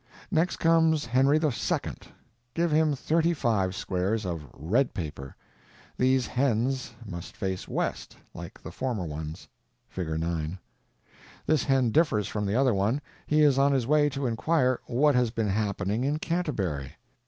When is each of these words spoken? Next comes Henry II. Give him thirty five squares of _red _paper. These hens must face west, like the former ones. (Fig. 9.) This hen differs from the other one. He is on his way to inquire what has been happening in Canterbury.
Next 0.31 0.57
comes 0.57 1.05
Henry 1.05 1.39
II. 1.39 1.51
Give 2.55 2.71
him 2.71 2.95
thirty 2.95 3.35
five 3.35 3.75
squares 3.75 4.25
of 4.25 4.51
_red 4.51 4.93
_paper. 4.93 5.35
These 5.95 6.25
hens 6.25 6.93
must 7.05 7.37
face 7.37 7.67
west, 7.67 8.17
like 8.33 8.59
the 8.59 8.71
former 8.71 9.05
ones. 9.05 9.47
(Fig. 9.87 10.07
9.) 10.19 10.57
This 11.45 11.63
hen 11.65 11.91
differs 11.91 12.27
from 12.27 12.47
the 12.47 12.55
other 12.55 12.73
one. 12.73 12.99
He 13.27 13.43
is 13.43 13.59
on 13.59 13.73
his 13.73 13.85
way 13.85 14.09
to 14.09 14.25
inquire 14.25 14.79
what 14.87 15.13
has 15.13 15.29
been 15.29 15.49
happening 15.49 16.03
in 16.03 16.17
Canterbury. 16.17 16.93